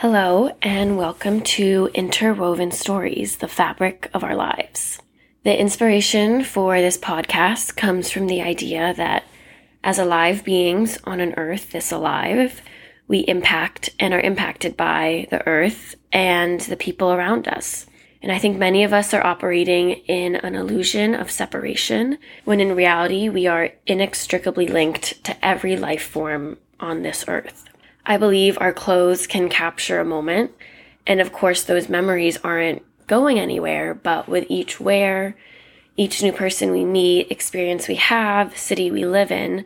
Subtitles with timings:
[0.00, 5.00] Hello, and welcome to Interwoven Stories, the fabric of our lives.
[5.42, 9.24] The inspiration for this podcast comes from the idea that
[9.82, 12.60] as alive beings on an earth this alive,
[13.08, 17.86] we impact and are impacted by the earth and the people around us.
[18.20, 22.76] And I think many of us are operating in an illusion of separation when in
[22.76, 27.64] reality we are inextricably linked to every life form on this earth.
[28.06, 30.52] I believe our clothes can capture a moment.
[31.06, 35.36] And of course, those memories aren't going anywhere, but with each wear,
[35.96, 39.64] each new person we meet, experience we have, city we live in,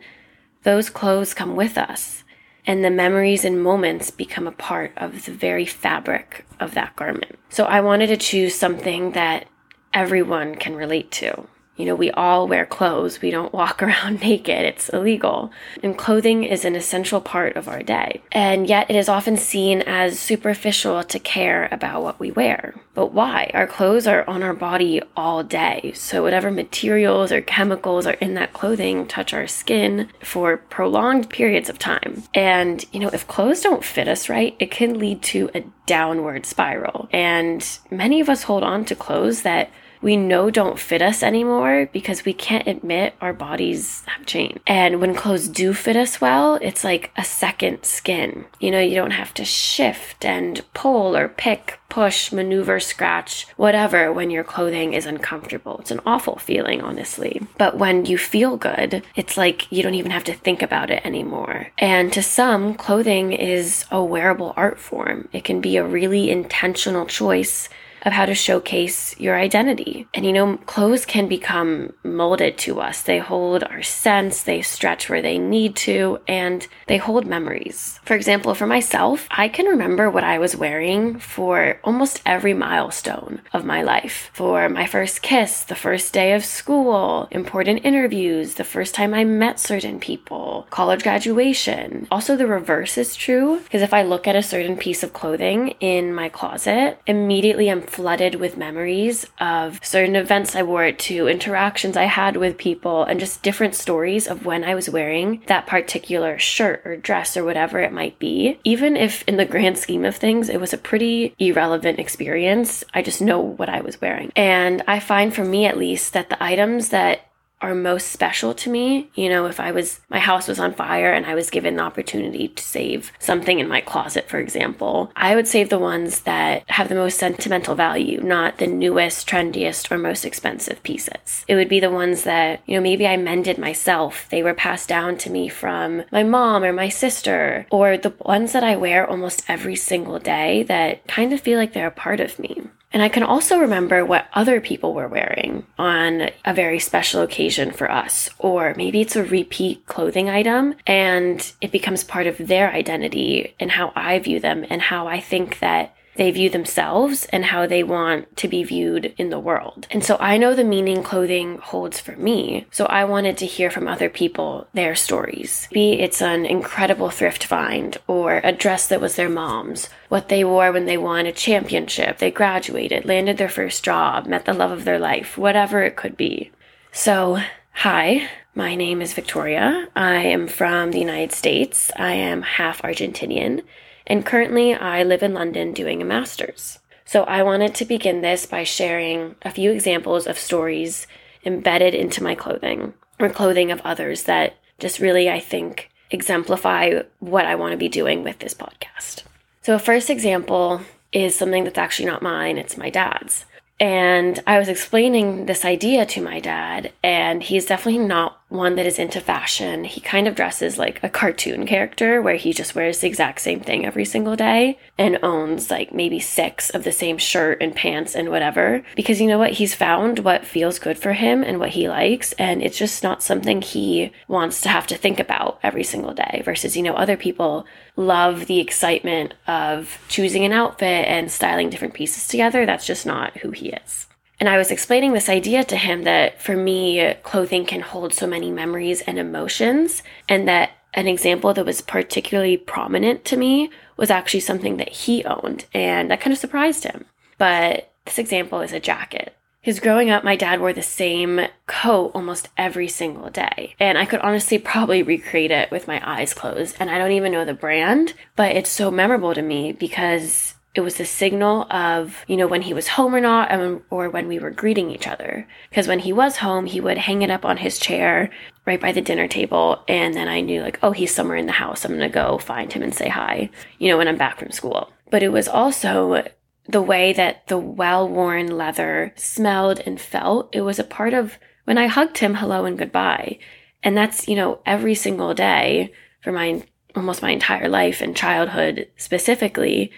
[0.63, 2.23] those clothes come with us.
[2.65, 7.37] And the memories and moments become a part of the very fabric of that garment.
[7.49, 9.47] So I wanted to choose something that
[9.93, 11.47] everyone can relate to.
[11.81, 13.23] You know, we all wear clothes.
[13.23, 14.65] We don't walk around naked.
[14.65, 15.51] It's illegal.
[15.81, 18.21] And clothing is an essential part of our day.
[18.31, 22.75] And yet it is often seen as superficial to care about what we wear.
[22.93, 23.49] But why?
[23.55, 25.91] Our clothes are on our body all day.
[25.95, 31.67] So whatever materials or chemicals are in that clothing touch our skin for prolonged periods
[31.67, 32.21] of time.
[32.35, 36.45] And, you know, if clothes don't fit us right, it can lead to a downward
[36.45, 37.09] spiral.
[37.11, 39.71] And many of us hold on to clothes that
[40.01, 44.59] we know don't fit us anymore because we can't admit our bodies have changed.
[44.65, 48.45] And when clothes do fit us well, it's like a second skin.
[48.59, 54.11] You know, you don't have to shift and pull or pick, push, maneuver, scratch, whatever
[54.11, 55.79] when your clothing is uncomfortable.
[55.79, 57.41] It's an awful feeling, honestly.
[57.57, 61.05] But when you feel good, it's like you don't even have to think about it
[61.05, 61.67] anymore.
[61.77, 65.27] And to some, clothing is a wearable art form.
[65.33, 67.69] It can be a really intentional choice
[68.03, 70.07] of how to showcase your identity.
[70.13, 73.01] And you know, clothes can become molded to us.
[73.01, 77.99] They hold our sense, they stretch where they need to, and they hold memories.
[78.03, 83.41] For example, for myself, I can remember what I was wearing for almost every milestone
[83.53, 84.31] of my life.
[84.33, 89.23] For my first kiss, the first day of school, important interviews, the first time I
[89.23, 92.07] met certain people, college graduation.
[92.11, 95.69] Also, the reverse is true because if I look at a certain piece of clothing
[95.79, 101.27] in my closet, immediately I'm flooded with memories of certain events I wore it to,
[101.27, 105.67] interactions I had with people, and just different stories of when I was wearing that
[105.67, 108.59] particular shirt or dress or whatever it might be.
[108.63, 113.01] Even if in the grand scheme of things, it was a pretty irrelevant experience, I
[113.01, 114.31] just know what I was wearing.
[114.35, 117.21] And I find for me at least that the items that
[117.61, 119.09] are most special to me.
[119.15, 121.83] You know, if I was, my house was on fire and I was given the
[121.83, 126.69] opportunity to save something in my closet, for example, I would save the ones that
[126.69, 131.45] have the most sentimental value, not the newest, trendiest, or most expensive pieces.
[131.47, 134.27] It would be the ones that, you know, maybe I mended myself.
[134.29, 138.53] They were passed down to me from my mom or my sister, or the ones
[138.53, 142.19] that I wear almost every single day that kind of feel like they're a part
[142.19, 142.61] of me.
[142.93, 147.71] And I can also remember what other people were wearing on a very special occasion
[147.71, 148.29] for us.
[148.37, 153.71] Or maybe it's a repeat clothing item and it becomes part of their identity and
[153.71, 157.81] how I view them and how I think that they view themselves and how they
[157.81, 159.87] want to be viewed in the world.
[159.89, 162.67] And so I know the meaning clothing holds for me.
[162.69, 165.67] So I wanted to hear from other people their stories.
[165.71, 170.43] Be it's an incredible thrift find or a dress that was their mom's, what they
[170.43, 174.69] wore when they won a championship, they graduated, landed their first job, met the love
[174.69, 176.51] of their life, whatever it could be.
[176.91, 177.39] So,
[177.71, 179.87] hi, my name is Victoria.
[179.95, 181.89] I am from the United States.
[181.95, 183.63] I am half Argentinian
[184.11, 186.79] and currently I live in London doing a master's.
[187.05, 191.07] So I wanted to begin this by sharing a few examples of stories
[191.45, 197.45] embedded into my clothing or clothing of others that just really, I think, exemplify what
[197.45, 199.23] I want to be doing with this podcast.
[199.61, 200.81] So, a first example
[201.13, 203.45] is something that's actually not mine, it's my dad's.
[203.79, 208.85] And I was explaining this idea to my dad, and he's definitely not one that
[208.85, 209.85] is into fashion.
[209.85, 213.61] He kind of dresses like a cartoon character where he just wears the exact same
[213.61, 218.13] thing every single day and owns like maybe six of the same shirt and pants
[218.13, 218.83] and whatever.
[218.95, 219.53] Because you know what?
[219.53, 223.23] He's found what feels good for him and what he likes, and it's just not
[223.23, 226.41] something he wants to have to think about every single day.
[226.43, 227.65] Versus, you know, other people
[227.95, 232.65] love the excitement of choosing an outfit and styling different pieces together.
[232.65, 234.07] That's just not who he is.
[234.41, 238.25] And I was explaining this idea to him that for me, clothing can hold so
[238.25, 244.09] many memories and emotions, and that an example that was particularly prominent to me was
[244.09, 247.05] actually something that he owned, and that kind of surprised him.
[247.37, 249.35] But this example is a jacket.
[249.61, 253.75] Because growing up, my dad wore the same coat almost every single day.
[253.79, 256.77] And I could honestly probably recreate it with my eyes closed.
[256.79, 260.81] And I don't even know the brand, but it's so memorable to me because it
[260.81, 264.27] was a signal of, you know, when he was home or not, um, or when
[264.27, 265.47] we were greeting each other.
[265.69, 268.29] Because when he was home, he would hang it up on his chair
[268.65, 269.83] right by the dinner table.
[269.89, 271.83] And then I knew, like, oh, he's somewhere in the house.
[271.83, 274.51] I'm going to go find him and say hi, you know, when I'm back from
[274.51, 274.93] school.
[275.09, 276.23] But it was also
[276.67, 280.55] the way that the well worn leather smelled and felt.
[280.55, 283.39] It was a part of when I hugged him, hello and goodbye.
[283.83, 285.91] And that's, you know, every single day
[286.21, 286.63] for my
[286.95, 289.91] almost my entire life and childhood specifically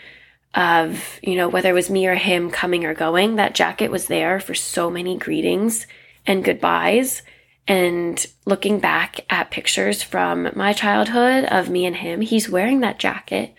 [0.53, 4.07] of, you know, whether it was me or him coming or going, that jacket was
[4.07, 5.87] there for so many greetings
[6.25, 7.21] and goodbyes.
[7.67, 12.99] And looking back at pictures from my childhood of me and him, he's wearing that
[12.99, 13.53] jacket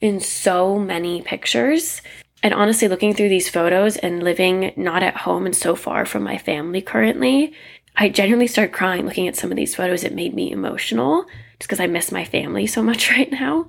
[0.00, 2.02] in so many pictures.
[2.42, 6.24] And honestly, looking through these photos and living not at home and so far from
[6.24, 7.52] my family currently,
[7.94, 10.02] I genuinely start crying looking at some of these photos.
[10.02, 11.24] It made me emotional
[11.58, 13.66] just because I miss my family so much right now.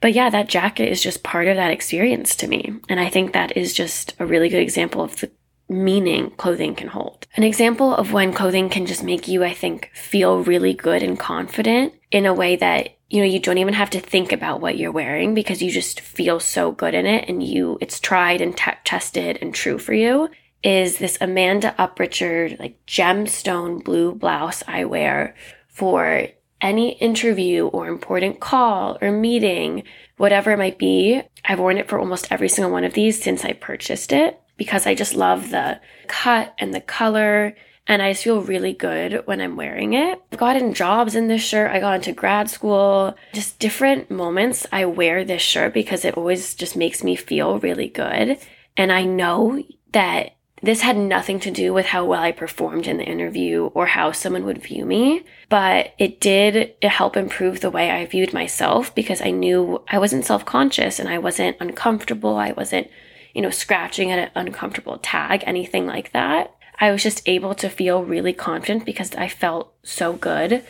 [0.00, 2.74] But yeah, that jacket is just part of that experience to me.
[2.88, 5.30] And I think that is just a really good example of the
[5.68, 7.26] meaning clothing can hold.
[7.36, 11.18] An example of when clothing can just make you, I think, feel really good and
[11.18, 14.76] confident in a way that you know you don't even have to think about what
[14.76, 18.56] you're wearing because you just feel so good in it and you it's tried and
[18.56, 20.28] t- tested and true for you
[20.62, 25.36] is this Amanda Uprichard like gemstone blue blouse I wear
[25.68, 26.26] for
[26.66, 29.84] any interview or important call or meeting,
[30.16, 31.22] whatever it might be.
[31.44, 34.86] I've worn it for almost every single one of these since I purchased it because
[34.86, 37.54] I just love the cut and the color.
[37.88, 40.20] And I just feel really good when I'm wearing it.
[40.32, 41.70] I've gotten jobs in this shirt.
[41.70, 43.14] I got into grad school.
[43.32, 47.88] Just different moments I wear this shirt because it always just makes me feel really
[47.88, 48.38] good.
[48.76, 50.35] And I know that
[50.66, 54.12] this had nothing to do with how well I performed in the interview or how
[54.12, 59.22] someone would view me, but it did help improve the way I viewed myself because
[59.22, 62.36] I knew I wasn't self conscious and I wasn't uncomfortable.
[62.36, 62.88] I wasn't,
[63.34, 66.54] you know, scratching at an uncomfortable tag, anything like that.
[66.78, 70.62] I was just able to feel really confident because I felt so good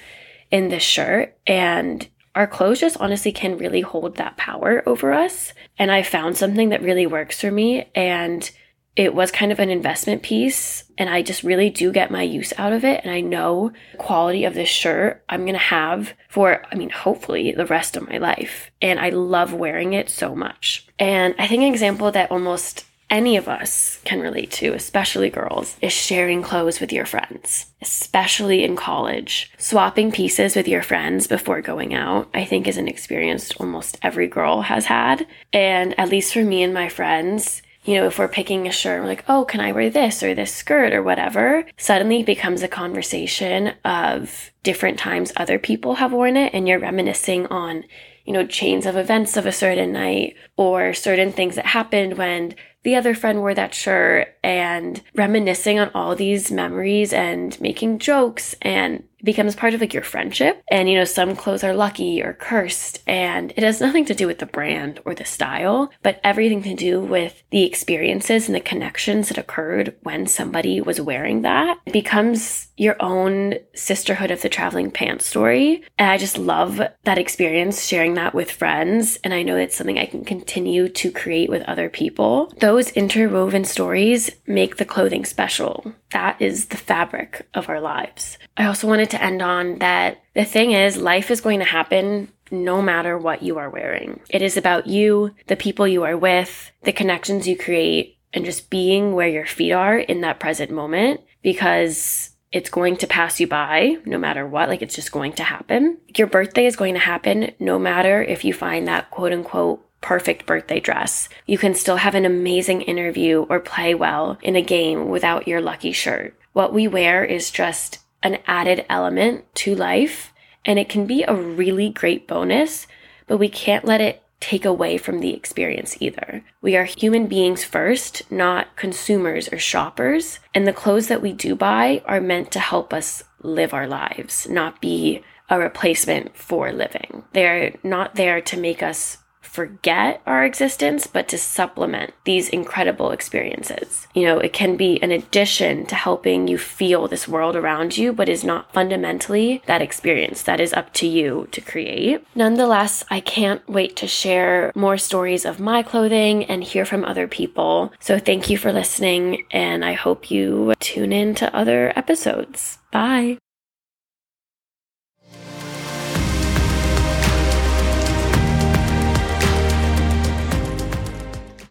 [0.50, 1.36] in this shirt.
[1.46, 5.52] And our clothes just honestly can really hold that power over us.
[5.78, 7.90] And I found something that really works for me.
[7.94, 8.48] And
[8.96, 12.52] it was kind of an investment piece and I just really do get my use
[12.56, 13.02] out of it.
[13.04, 16.88] And I know the quality of this shirt I'm going to have for, I mean,
[16.88, 18.70] hopefully the rest of my life.
[18.80, 20.86] And I love wearing it so much.
[20.98, 25.76] And I think an example that almost any of us can relate to, especially girls,
[25.80, 29.52] is sharing clothes with your friends, especially in college.
[29.58, 34.26] Swapping pieces with your friends before going out, I think, is an experience almost every
[34.26, 35.26] girl has had.
[35.52, 39.00] And at least for me and my friends, you know, if we're picking a shirt,
[39.00, 41.64] we're like, oh, can I wear this or this skirt or whatever?
[41.78, 46.80] Suddenly it becomes a conversation of different times other people have worn it and you're
[46.80, 47.84] reminiscing on,
[48.24, 52.56] you know, chains of events of a certain night or certain things that happened when
[52.86, 58.54] the other friend wore that shirt and reminiscing on all these memories and making jokes
[58.62, 60.62] and becomes part of like your friendship.
[60.70, 64.26] And you know, some clothes are lucky or cursed, and it has nothing to do
[64.26, 68.60] with the brand or the style, but everything to do with the experiences and the
[68.60, 71.78] connections that occurred when somebody was wearing that.
[71.86, 75.82] It becomes your own sisterhood of the traveling pants story.
[75.98, 79.18] And I just love that experience sharing that with friends.
[79.24, 82.52] And I know it's something I can continue to create with other people.
[82.76, 85.94] Those interwoven stories make the clothing special.
[86.12, 88.36] That is the fabric of our lives.
[88.54, 92.30] I also wanted to end on that the thing is, life is going to happen
[92.50, 94.20] no matter what you are wearing.
[94.28, 98.68] It is about you, the people you are with, the connections you create, and just
[98.68, 103.46] being where your feet are in that present moment because it's going to pass you
[103.46, 104.68] by no matter what.
[104.68, 105.96] Like it's just going to happen.
[106.14, 110.46] Your birthday is going to happen no matter if you find that quote unquote perfect
[110.46, 111.28] birthday dress.
[111.46, 115.60] You can still have an amazing interview or play well in a game without your
[115.60, 116.38] lucky shirt.
[116.52, 120.32] What we wear is just an added element to life,
[120.64, 122.86] and it can be a really great bonus,
[123.26, 126.44] but we can't let it take away from the experience either.
[126.62, 131.56] We are human beings first, not consumers or shoppers, and the clothes that we do
[131.56, 137.24] buy are meant to help us live our lives, not be a replacement for living.
[137.32, 144.06] They're not there to make us forget our existence, but to supplement these incredible experiences.
[144.14, 148.12] You know, it can be an addition to helping you feel this world around you,
[148.12, 152.26] but is not fundamentally that experience that is up to you to create.
[152.34, 157.28] Nonetheless, I can't wait to share more stories of my clothing and hear from other
[157.28, 157.92] people.
[158.00, 162.78] So thank you for listening, and I hope you tune in to other episodes.
[162.90, 163.38] Bye.